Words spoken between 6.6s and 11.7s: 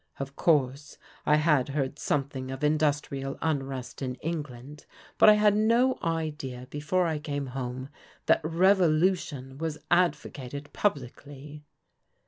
before I came home that revolution was advocated publicly."